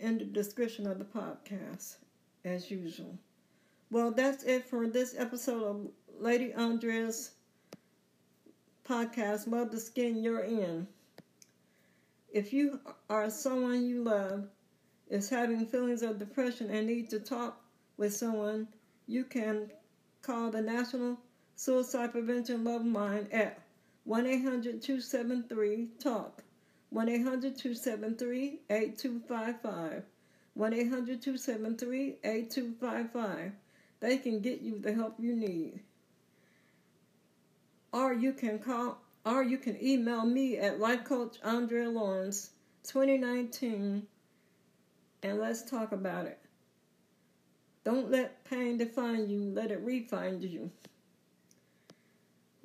in 0.00 0.18
the 0.18 0.24
description 0.24 0.86
of 0.86 0.98
the 0.98 1.04
podcast, 1.04 1.96
as 2.44 2.70
usual. 2.70 3.18
Well, 3.90 4.10
that's 4.10 4.44
it 4.44 4.64
for 4.64 4.86
this 4.86 5.14
episode 5.18 5.62
of 5.62 5.88
Lady 6.18 6.52
Andrea's 6.52 7.32
podcast, 8.88 9.48
Love 9.48 9.70
the 9.70 9.80
Skin 9.80 10.22
You're 10.22 10.44
In. 10.44 10.86
If 12.32 12.52
you 12.52 12.80
are 13.08 13.30
someone 13.30 13.84
you 13.84 14.02
love 14.04 14.48
is 15.08 15.28
having 15.28 15.66
feelings 15.66 16.02
of 16.02 16.18
depression 16.18 16.70
and 16.70 16.86
need 16.86 17.10
to 17.10 17.20
talk 17.20 17.60
with 17.96 18.14
someone, 18.14 18.68
you 19.06 19.24
can 19.24 19.70
call 20.22 20.50
the 20.50 20.60
National 20.60 21.18
Suicide 21.58 22.12
Prevention 22.12 22.64
Love 22.64 22.84
Line 22.84 23.26
at 23.32 23.58
1 24.04 24.26
800 24.26 24.82
273 24.82 25.88
TALK. 25.98 26.44
1 26.90 27.08
800 27.08 27.58
273 27.58 28.60
8255. 28.68 30.02
1 30.52 30.72
800 30.74 31.22
273 31.22 32.16
8255. 32.22 33.52
They 34.00 34.18
can 34.18 34.40
get 34.40 34.60
you 34.60 34.78
the 34.78 34.92
help 34.92 35.14
you 35.18 35.34
need. 35.34 35.80
Or 37.90 38.12
you 38.12 38.34
can 38.34 38.58
call 38.58 38.98
or 39.24 39.42
you 39.42 39.56
can 39.56 39.82
email 39.82 40.26
me 40.26 40.58
at 40.58 40.78
Life 40.78 41.04
Coach 41.04 41.38
Andrea 41.42 41.88
Lawrence 41.88 42.50
2019 42.84 44.06
and 45.22 45.40
let's 45.40 45.68
talk 45.68 45.92
about 45.92 46.26
it. 46.26 46.38
Don't 47.82 48.10
let 48.10 48.44
pain 48.44 48.76
define 48.76 49.28
you, 49.28 49.40
let 49.54 49.70
it 49.70 49.80
refine 49.80 50.42
you. 50.42 50.70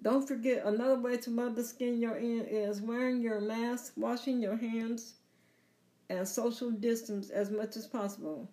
Don't 0.04 0.28
forget 0.28 0.66
another 0.66 1.00
way 1.00 1.18
to 1.18 1.30
the 1.30 1.64
skin 1.64 2.02
you're 2.02 2.18
in 2.18 2.46
is 2.46 2.82
wearing 2.82 3.22
your 3.22 3.40
mask, 3.40 3.94
washing 3.96 4.42
your 4.42 4.58
hands, 4.58 5.14
and 6.10 6.28
social 6.28 6.72
distance 6.72 7.30
as 7.30 7.52
much 7.52 7.78
as 7.78 7.86
possible. 7.86 8.50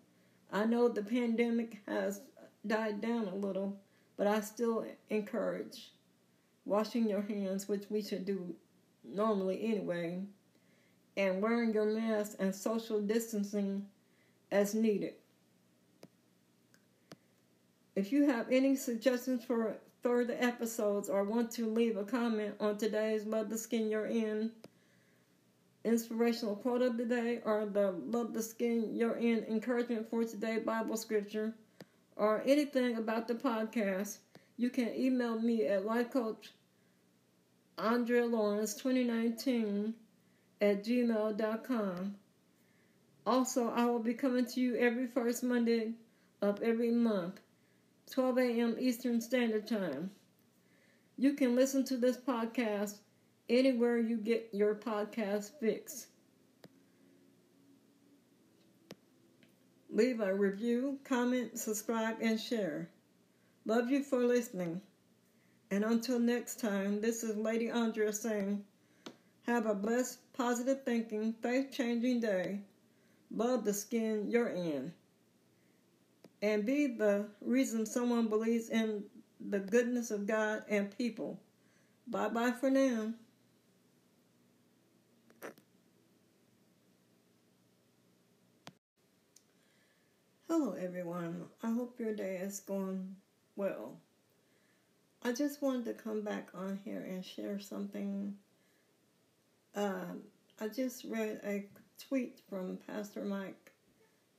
I 0.53 0.67
know 0.67 0.89
the 0.89 1.03
pandemic 1.03 1.79
has 1.87 2.21
died 2.67 3.01
down 3.01 3.29
a 3.29 3.35
little, 3.35 3.77
but 4.17 4.27
I 4.27 4.41
still 4.41 4.85
encourage 5.09 5.91
washing 6.67 7.09
your 7.09 7.23
hands, 7.23 7.67
which 7.67 7.85
we 7.89 8.03
should 8.03 8.27
do 8.27 8.55
normally 9.03 9.65
anyway, 9.65 10.21
and 11.17 11.41
wearing 11.41 11.73
your 11.73 11.87
mask 11.87 12.37
and 12.39 12.55
social 12.55 13.01
distancing 13.01 13.87
as 14.53 14.75
needed. 14.75 15.15
If 17.97 18.13
you 18.13 18.27
have 18.29 18.47
any 18.51 18.77
suggestions 18.77 19.45
for 19.45 19.79
further 20.03 20.37
episodes 20.39 21.09
or 21.09 21.25
want 21.25 21.51
to 21.53 21.67
leave 21.67 21.97
a 21.97 22.05
comment 22.05 22.55
on 22.61 22.77
today's 22.79 23.25
Love 23.25 23.51
the 23.51 23.59
Skin 23.59 23.91
You're 23.91 24.07
In 24.07 24.53
inspirational 25.85 26.57
quote 26.57 26.83
of 26.83 26.97
the 26.97 27.05
day 27.05 27.41
or 27.45 27.67
the 27.67 27.93
Love 27.93 28.33
the 28.33 28.43
Skin 28.43 28.95
You're 28.95 29.17
In 29.17 29.45
encouragement 29.45 30.09
for 30.11 30.25
today 30.25 30.59
Bible 30.59 30.97
scripture 30.97 31.55
or 32.17 32.43
anything 32.47 32.97
about 32.97 33.29
the 33.29 33.35
podcast, 33.35 34.19
you 34.57 34.71
can 34.71 34.95
email 34.95 35.41
me 35.41 35.67
at 35.67 35.85
lifecoach 35.85 36.49
Andrea 37.79 38.27
Lawrence 38.27 38.75
2019 38.75 39.95
at 40.61 40.85
gmail.com. 40.85 42.15
Also, 43.27 43.71
I 43.71 43.85
will 43.87 44.01
be 44.01 44.15
coming 44.15 44.47
to 44.47 44.61
you 44.61 44.77
every 44.77 45.07
first 45.07 45.45
Monday 45.45 45.93
of 46.43 46.63
every 46.63 46.91
month. 46.91 47.41
12 48.11 48.39
a.m. 48.39 48.77
Eastern 48.81 49.21
Standard 49.21 49.67
Time. 49.67 50.11
You 51.19 51.35
can 51.35 51.55
listen 51.55 51.85
to 51.85 51.99
this 51.99 52.17
podcast 52.17 53.01
anywhere 53.51 53.99
you 53.99 54.17
get 54.17 54.49
your 54.53 54.75
podcast 54.75 55.51
fix. 55.61 56.07
Leave 59.91 60.21
a 60.21 60.35
review, 60.35 60.99
comment, 61.05 61.59
subscribe, 61.59 62.17
and 62.23 62.41
share. 62.41 62.89
Love 63.67 63.91
you 63.91 64.03
for 64.03 64.25
listening. 64.25 64.81
And 65.71 65.85
until 65.85 66.19
next 66.19 66.61
time, 66.61 67.03
this 67.03 67.23
is 67.23 67.37
Lady 67.37 67.69
Andrea 67.69 68.13
saying, 68.13 68.65
have 69.43 69.67
a 69.67 69.75
blessed, 69.75 70.21
positive 70.33 70.83
thinking, 70.83 71.35
faith 71.43 71.73
changing 71.73 72.21
day. 72.21 72.61
Love 73.31 73.65
the 73.65 73.75
skin 73.75 74.31
you're 74.31 74.49
in 74.49 74.93
and 76.43 76.65
be 76.65 76.87
the 76.87 77.27
reason 77.41 77.87
someone 77.87 78.29
believes 78.29 78.71
in 78.71 79.05
the 79.49 79.59
goodness 79.59 80.11
of 80.11 80.27
God 80.27 80.65
and 80.69 80.97
people. 80.97 81.41
Bye 82.07 82.29
bye 82.29 82.53
for 82.53 82.71
now. 82.71 83.13
Hello, 90.49 90.73
everyone. 90.73 91.45
I 91.63 91.71
hope 91.71 92.01
your 92.01 92.15
day 92.15 92.37
is 92.37 92.61
going 92.61 93.17
well. 93.55 93.99
I 95.23 95.33
just 95.33 95.61
wanted 95.61 95.85
to 95.87 95.93
come 95.93 96.23
back 96.23 96.49
on 96.55 96.81
here 96.85 97.05
and 97.07 97.25
share 97.25 97.61
something. 97.61 98.35
Uh, 99.75 100.15
I 100.61 100.69
just 100.69 101.05
read 101.05 101.41
a 101.45 101.67
tweet 102.09 102.41
from 102.49 102.79
Pastor 102.87 103.25
Mike 103.25 103.68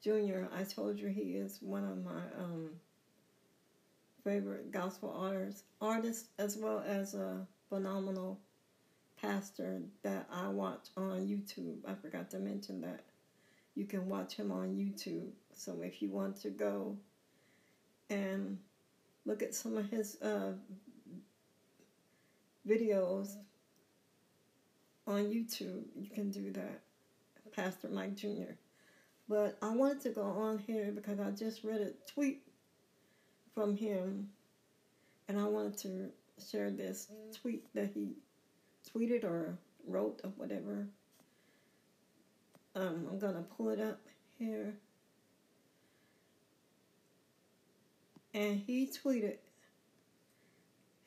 Jr., 0.03 0.45
I 0.55 0.63
told 0.63 0.97
you 0.97 1.07
he 1.07 1.33
is 1.33 1.59
one 1.61 1.83
of 1.83 2.03
my 2.03 2.21
um, 2.37 2.69
favorite 4.23 4.71
gospel 4.71 5.13
artists, 5.17 5.63
artists, 5.81 6.29
as 6.37 6.57
well 6.57 6.83
as 6.85 7.15
a 7.15 7.45
phenomenal 7.69 8.39
pastor 9.21 9.81
that 10.03 10.25
I 10.31 10.47
watch 10.49 10.87
on 10.95 11.27
YouTube. 11.27 11.77
I 11.87 11.93
forgot 11.95 12.29
to 12.31 12.39
mention 12.39 12.81
that. 12.81 13.01
You 13.75 13.85
can 13.85 14.07
watch 14.09 14.35
him 14.35 14.51
on 14.51 14.75
YouTube. 14.75 15.29
So 15.53 15.81
if 15.81 16.01
you 16.01 16.09
want 16.09 16.37
to 16.41 16.49
go 16.49 16.97
and 18.09 18.57
look 19.25 19.43
at 19.43 19.53
some 19.53 19.77
of 19.77 19.89
his 19.89 20.17
uh, 20.21 20.53
videos 22.67 23.35
on 25.07 25.25
YouTube, 25.25 25.83
you 25.95 26.09
can 26.09 26.29
do 26.31 26.51
that. 26.53 26.81
Pastor 27.51 27.89
Mike 27.89 28.15
Jr. 28.15 28.53
But 29.29 29.57
I 29.61 29.69
wanted 29.69 30.01
to 30.01 30.09
go 30.09 30.23
on 30.23 30.57
here 30.57 30.91
because 30.91 31.19
I 31.19 31.29
just 31.29 31.63
read 31.63 31.81
a 31.81 31.91
tweet 32.11 32.41
from 33.53 33.77
him 33.77 34.29
and 35.27 35.39
I 35.39 35.45
wanted 35.45 35.77
to 35.79 36.09
share 36.43 36.71
this 36.71 37.11
tweet 37.39 37.63
that 37.75 37.91
he 37.93 38.15
tweeted 38.91 39.23
or 39.23 39.55
wrote 39.87 40.19
or 40.23 40.31
whatever. 40.31 40.87
Um, 42.75 43.07
I'm 43.11 43.19
going 43.19 43.35
to 43.35 43.41
pull 43.41 43.69
it 43.69 43.79
up 43.79 43.99
here. 44.39 44.73
And 48.33 48.59
he 48.65 48.87
tweeted, 48.87 49.37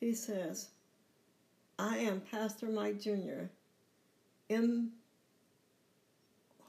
he 0.00 0.14
says, 0.14 0.68
I 1.78 1.98
am 1.98 2.20
Pastor 2.20 2.66
Mike 2.66 3.00
Jr. 3.00 3.46
M. 4.50 4.90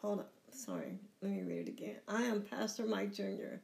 Hold 0.01 0.19
on, 0.19 0.25
sorry, 0.51 0.97
let 1.23 1.31
me 1.31 1.41
read 1.41 1.69
it 1.69 1.71
again. 1.71 1.95
I 2.05 2.23
am 2.23 2.41
Pastor 2.41 2.85
Mike 2.85 3.13
Jr. 3.13 3.61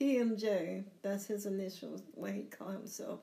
PMJ, 0.00 0.82
that's 1.02 1.26
his 1.26 1.46
initials, 1.46 2.02
way 2.16 2.32
he 2.32 2.42
called 2.42 2.72
himself. 2.72 3.20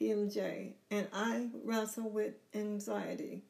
PMJ, 0.00 0.72
and 0.90 1.06
I 1.12 1.48
wrestle 1.62 2.08
with 2.08 2.32
anxiety. 2.54 3.44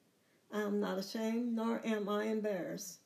I 0.52 0.62
am 0.62 0.80
not 0.80 0.98
ashamed, 0.98 1.54
nor 1.54 1.80
am 1.84 2.08
I 2.08 2.24
embarrassed. 2.24 2.98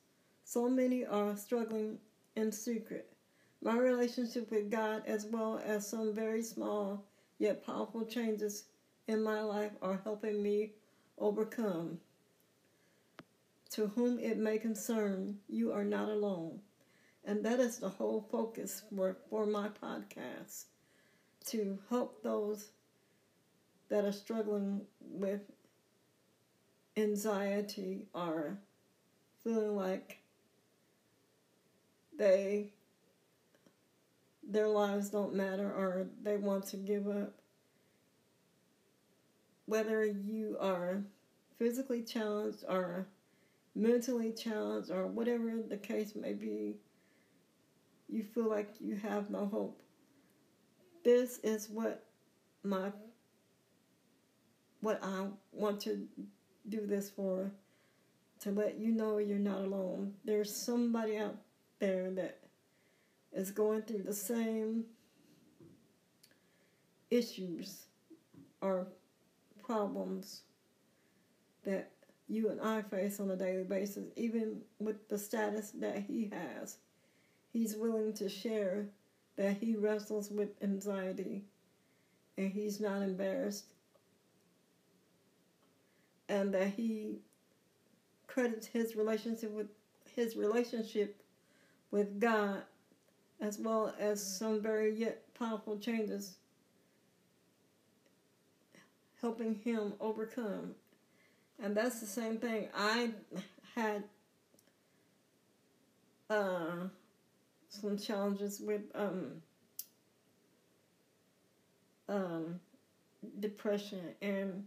So 0.44 0.70
many 0.70 1.04
are 1.04 1.36
struggling 1.36 1.98
in 2.34 2.50
secret. 2.50 3.12
My 3.60 3.76
relationship 3.76 4.50
with 4.50 4.70
God, 4.70 5.02
as 5.06 5.26
well 5.26 5.60
as 5.62 5.86
some 5.86 6.14
very 6.14 6.42
small 6.42 7.04
yet 7.38 7.66
powerful 7.66 8.06
changes 8.06 8.64
in 9.06 9.22
my 9.22 9.42
life, 9.42 9.72
are 9.82 10.00
helping 10.02 10.42
me 10.42 10.72
overcome. 11.18 12.00
To 13.70 13.88
whom 13.88 14.18
it 14.18 14.38
may 14.38 14.58
concern, 14.58 15.38
you 15.48 15.72
are 15.72 15.84
not 15.84 16.08
alone. 16.08 16.60
And 17.24 17.44
that 17.44 17.60
is 17.60 17.78
the 17.78 17.88
whole 17.88 18.26
focus 18.30 18.82
for, 18.94 19.16
for 19.28 19.44
my 19.44 19.68
podcast 19.68 20.64
to 21.46 21.78
help 21.90 22.22
those 22.22 22.68
that 23.88 24.04
are 24.04 24.12
struggling 24.12 24.82
with 25.00 25.40
anxiety 26.96 28.06
or 28.14 28.58
feeling 29.42 29.76
like 29.76 30.18
they 32.18 32.72
their 34.50 34.68
lives 34.68 35.10
don't 35.10 35.34
matter 35.34 35.70
or 35.70 36.06
they 36.22 36.36
want 36.36 36.66
to 36.66 36.76
give 36.76 37.06
up 37.06 37.34
whether 39.66 40.04
you 40.04 40.56
are 40.58 41.02
physically 41.58 42.02
challenged 42.02 42.64
or 42.66 43.06
mentally 43.78 44.32
challenged 44.32 44.90
or 44.90 45.06
whatever 45.06 45.52
the 45.68 45.76
case 45.76 46.14
may 46.14 46.32
be 46.32 46.76
you 48.08 48.22
feel 48.22 48.48
like 48.48 48.74
you 48.80 48.96
have 48.96 49.30
no 49.30 49.46
hope 49.46 49.80
this 51.04 51.38
is 51.38 51.68
what 51.68 52.04
my 52.62 52.90
what 54.80 55.00
I 55.02 55.26
want 55.52 55.80
to 55.82 56.06
do 56.68 56.86
this 56.86 57.10
for 57.10 57.50
to 58.40 58.50
let 58.50 58.78
you 58.78 58.92
know 58.92 59.18
you're 59.18 59.38
not 59.38 59.60
alone. 59.60 60.14
There's 60.24 60.54
somebody 60.54 61.16
out 61.16 61.36
there 61.80 62.10
that 62.12 62.38
is 63.32 63.50
going 63.50 63.82
through 63.82 64.02
the 64.02 64.14
same 64.14 64.84
issues 67.10 67.86
or 68.60 68.86
problems 69.62 70.42
that 71.64 71.90
you 72.28 72.50
and 72.50 72.60
I 72.60 72.82
face 72.82 73.20
on 73.20 73.30
a 73.30 73.36
daily 73.36 73.64
basis, 73.64 74.04
even 74.16 74.60
with 74.78 75.08
the 75.08 75.18
status 75.18 75.70
that 75.80 76.04
he 76.06 76.30
has. 76.32 76.78
He's 77.52 77.76
willing 77.76 78.12
to 78.14 78.28
share 78.28 78.86
that 79.36 79.56
he 79.56 79.76
wrestles 79.76 80.30
with 80.30 80.50
anxiety 80.62 81.44
and 82.36 82.52
he's 82.52 82.80
not 82.80 83.02
embarrassed 83.02 83.64
and 86.28 86.52
that 86.52 86.68
he 86.68 87.20
credits 88.26 88.66
his 88.66 88.94
relationship 88.94 89.50
with 89.52 89.68
his 90.14 90.36
relationship 90.36 91.22
with 91.90 92.20
God 92.20 92.62
as 93.40 93.58
well 93.58 93.94
as 93.98 94.22
some 94.22 94.60
very 94.60 94.94
yet 94.94 95.22
powerful 95.34 95.78
changes 95.78 96.36
helping 99.20 99.54
him 99.54 99.92
overcome. 100.00 100.74
And 101.60 101.76
that's 101.76 102.00
the 102.00 102.06
same 102.06 102.38
thing. 102.38 102.68
I 102.76 103.10
had 103.74 104.04
uh, 106.30 106.86
some 107.68 107.98
challenges 107.98 108.60
with 108.60 108.82
um, 108.94 109.42
um, 112.08 112.60
depression 113.40 114.14
and 114.22 114.64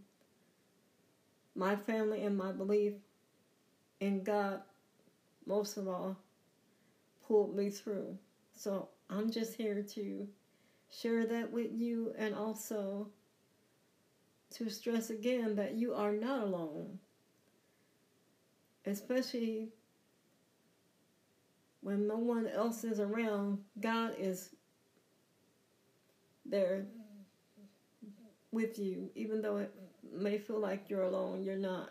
my 1.54 1.76
family 1.76 2.24
and 2.24 2.36
my 2.36 2.52
belief 2.52 2.94
in 4.00 4.22
God, 4.22 4.60
most 5.46 5.76
of 5.76 5.88
all, 5.88 6.16
pulled 7.26 7.56
me 7.56 7.70
through. 7.70 8.16
So 8.54 8.88
I'm 9.08 9.30
just 9.30 9.54
here 9.54 9.82
to 9.82 10.28
share 10.90 11.26
that 11.26 11.50
with 11.50 11.72
you 11.72 12.12
and 12.18 12.34
also 12.34 13.08
to 14.52 14.68
stress 14.70 15.10
again 15.10 15.56
that 15.56 15.74
you 15.74 15.94
are 15.94 16.12
not 16.12 16.42
alone. 16.42 16.98
Especially 18.84 19.68
when 21.80 22.06
no 22.06 22.16
one 22.16 22.46
else 22.46 22.84
is 22.84 23.00
around, 23.00 23.58
God 23.80 24.14
is 24.18 24.50
there 26.44 26.86
with 28.50 28.78
you, 28.78 29.10
even 29.14 29.40
though 29.40 29.56
it 29.56 29.74
may 30.12 30.38
feel 30.38 30.58
like 30.60 30.90
you're 30.90 31.04
alone, 31.04 31.42
you're 31.42 31.56
not. 31.56 31.90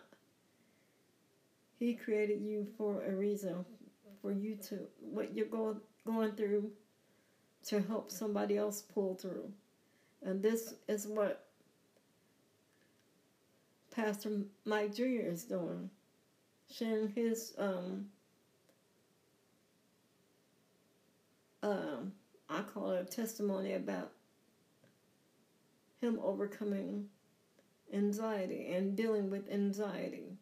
He 1.78 1.94
created 1.94 2.40
you 2.40 2.66
for 2.78 3.02
a 3.04 3.12
reason, 3.12 3.64
for 4.20 4.30
you 4.30 4.56
to, 4.68 4.78
what 5.00 5.34
you're 5.34 5.46
go, 5.46 5.76
going 6.06 6.32
through, 6.32 6.70
to 7.66 7.80
help 7.80 8.10
somebody 8.10 8.56
else 8.56 8.82
pull 8.82 9.14
through. 9.14 9.50
And 10.22 10.42
this 10.42 10.74
is 10.88 11.06
what 11.06 11.41
Pastor 13.94 14.30
Mike 14.64 14.94
Jr. 14.94 15.20
is 15.22 15.44
doing, 15.44 15.90
sharing 16.70 17.08
his, 17.08 17.52
um, 17.58 18.06
um, 21.62 22.12
I 22.48 22.62
call 22.62 22.92
it 22.92 23.02
a 23.02 23.04
testimony 23.04 23.74
about 23.74 24.12
him 26.00 26.18
overcoming 26.22 27.06
anxiety 27.92 28.72
and 28.72 28.96
dealing 28.96 29.30
with 29.30 29.50
anxiety. 29.50 30.38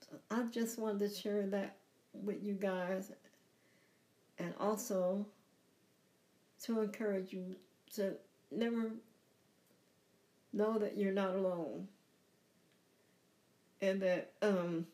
So 0.00 0.16
I 0.30 0.44
just 0.44 0.78
wanted 0.78 1.10
to 1.10 1.14
share 1.14 1.46
that 1.48 1.76
with 2.14 2.42
you 2.42 2.54
guys 2.54 3.12
and 4.38 4.54
also 4.58 5.26
to 6.64 6.80
encourage 6.80 7.32
you 7.32 7.56
to 7.96 8.14
never 8.50 8.92
know 10.52 10.78
that 10.78 10.96
you're 10.96 11.12
not 11.12 11.34
alone 11.34 11.88
and 13.80 14.02
that 14.02 14.32
um, 14.42 14.86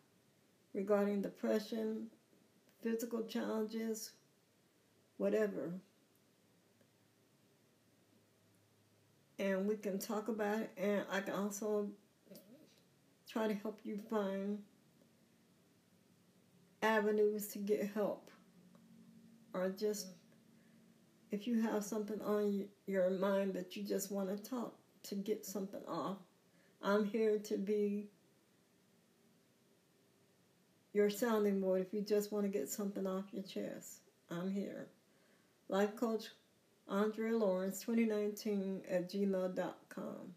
regarding 0.74 1.22
depression, 1.22 2.08
physical 2.84 3.24
challenges, 3.24 4.12
whatever. 5.16 5.72
And 9.38 9.66
we 9.66 9.76
can 9.76 9.98
talk 9.98 10.28
about 10.28 10.58
it, 10.58 10.70
and 10.76 11.04
I 11.10 11.20
can 11.20 11.34
also 11.34 11.88
try 13.28 13.48
to 13.48 13.54
help 13.54 13.80
you 13.82 13.98
find 14.08 14.58
avenues 16.82 17.48
to 17.48 17.58
get 17.58 17.90
help. 17.94 18.30
Or 19.54 19.70
just 19.70 20.08
if 21.32 21.46
you 21.46 21.60
have 21.62 21.82
something 21.82 22.20
on 22.20 22.66
your 22.86 23.10
mind 23.10 23.54
that 23.54 23.74
you 23.74 23.82
just 23.82 24.12
want 24.12 24.28
to 24.28 24.50
talk 24.50 24.76
to 25.04 25.14
get 25.14 25.44
something 25.44 25.82
off, 25.88 26.18
I'm 26.82 27.04
here 27.04 27.38
to 27.38 27.56
be 27.56 28.08
your 30.94 31.10
sounding 31.10 31.60
board 31.60 31.82
if 31.82 31.92
you 31.92 32.00
just 32.00 32.32
want 32.32 32.44
to 32.44 32.48
get 32.48 32.68
something 32.68 33.06
off 33.06 33.24
your 33.32 33.42
chest. 33.42 33.98
I'm 34.30 34.50
here. 34.50 34.86
Life 35.68 35.96
Coach 35.96 36.28
Andrea 36.88 37.36
Lawrence 37.36 37.80
2019 37.80 38.82
at 38.88 39.10
gmail.com. 39.10 40.34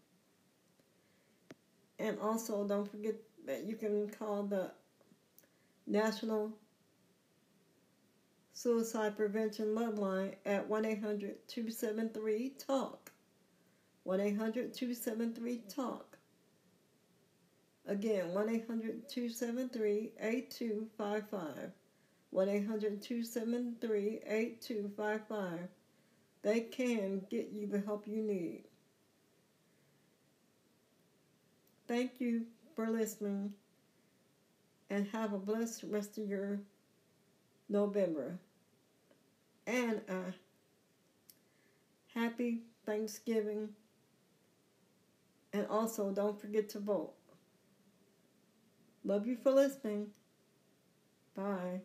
And 2.00 2.18
also, 2.20 2.66
don't 2.66 2.90
forget 2.90 3.14
that 3.46 3.64
you 3.64 3.76
can 3.76 4.08
call 4.10 4.44
the 4.44 4.70
National 5.86 6.52
Suicide 8.52 9.16
Prevention 9.16 9.74
Love 9.74 9.98
Line 9.98 10.34
at 10.44 10.68
1 10.68 10.84
800 10.84 11.48
273 11.48 12.52
TALK. 12.58 13.12
1 14.04 14.20
800 14.20 14.74
273 14.74 15.62
TALK. 15.68 16.07
Again, 17.88 18.34
1 18.34 18.48
800 18.50 19.08
273 19.08 20.12
8255. 20.20 21.72
1 22.30 22.48
800 22.48 23.02
273 23.02 24.20
8255. 24.26 25.68
They 26.42 26.60
can 26.60 27.22
get 27.30 27.48
you 27.50 27.66
the 27.66 27.80
help 27.80 28.06
you 28.06 28.22
need. 28.22 28.64
Thank 31.88 32.20
you 32.20 32.44
for 32.76 32.90
listening 32.90 33.54
and 34.90 35.08
have 35.08 35.32
a 35.32 35.38
blessed 35.38 35.84
rest 35.84 36.18
of 36.18 36.28
your 36.28 36.60
November. 37.70 38.38
And 39.66 40.02
a 40.08 40.34
happy 42.14 42.64
Thanksgiving. 42.84 43.70
And 45.54 45.66
also, 45.68 46.10
don't 46.10 46.38
forget 46.38 46.68
to 46.70 46.80
vote. 46.80 47.14
Love 49.08 49.26
you 49.26 49.38
for 49.42 49.52
listening. 49.52 50.08
Bye. 51.34 51.80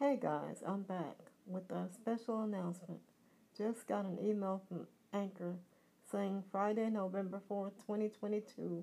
Hey 0.00 0.18
guys, 0.20 0.64
I'm 0.66 0.82
back 0.82 1.14
with 1.46 1.70
a 1.70 1.86
special 1.94 2.42
announcement. 2.42 2.98
Just 3.56 3.86
got 3.86 4.04
an 4.04 4.18
email 4.20 4.60
from 4.66 4.88
Anchor 5.12 5.54
saying 6.10 6.42
Friday, 6.50 6.90
November 6.90 7.40
4th, 7.48 7.76
2022 7.86 8.82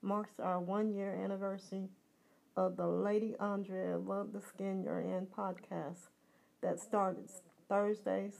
marks 0.00 0.38
our 0.38 0.60
one 0.60 0.94
year 0.94 1.12
anniversary 1.12 1.88
of 2.56 2.76
the 2.76 2.86
Lady 2.86 3.34
Andrea 3.40 3.98
Love 3.98 4.32
the 4.32 4.40
Skin 4.40 4.82
You're 4.84 5.00
In 5.00 5.26
podcast 5.26 6.08
that 6.62 6.78
started 6.78 7.28
Thursday, 7.68 8.30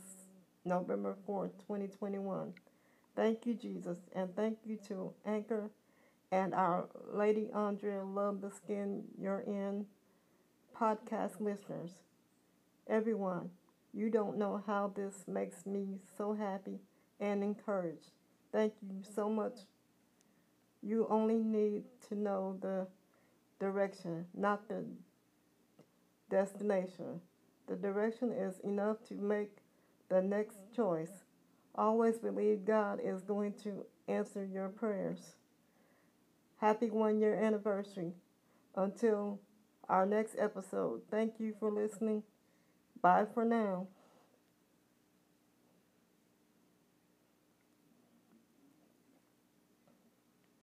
November 0.64 1.16
4th, 1.29 1.53
2021. 1.66 2.53
Thank 3.16 3.46
you, 3.46 3.55
Jesus, 3.55 3.98
and 4.14 4.35
thank 4.37 4.59
you 4.64 4.79
to 4.88 5.12
Anchor 5.27 5.70
and 6.31 6.55
our 6.55 6.88
Lady 7.12 7.48
Andrea 7.55 8.05
Love 8.05 8.40
the 8.40 8.50
Skin 8.50 9.05
You're 9.20 9.44
In 9.46 9.87
podcast 10.79 11.40
listeners. 11.40 11.90
Everyone, 12.88 13.50
you 13.92 14.11
don't 14.11 14.38
know 14.38 14.62
how 14.66 14.92
this 14.94 15.24
makes 15.27 15.66
me 15.66 15.98
so 16.16 16.35
happy 16.35 16.79
and 17.18 17.42
encouraged. 17.42 18.11
Thank 18.53 18.74
you 18.83 19.03
so 19.14 19.29
much. 19.29 19.59
You 20.83 21.07
only 21.11 21.38
need 21.38 21.85
to 22.09 22.14
know 22.14 22.59
the 22.61 22.87
direction, 23.64 24.27
not 24.35 24.68
the 24.68 24.85
destination. 26.31 27.20
The 27.66 27.77
direction 27.77 28.31
is 28.31 28.61
enough 28.61 28.98
to 29.09 29.14
make 29.14 29.57
the 30.11 30.20
next 30.20 30.59
choice. 30.77 31.24
Always 31.74 32.18
believe 32.18 32.66
God 32.66 33.00
is 33.03 33.22
going 33.22 33.55
to 33.64 33.87
answer 34.07 34.44
your 34.44 34.68
prayers. 34.68 35.37
Happy 36.59 36.90
one 36.90 37.18
year 37.18 37.35
anniversary. 37.35 38.12
Until 38.77 39.40
our 39.88 40.05
next 40.05 40.37
episode, 40.38 41.00
thank 41.11 41.35
you 41.38 41.55
for 41.59 41.70
listening. 41.70 42.22
Bye 43.00 43.24
for 43.33 43.46
now. 43.46 43.87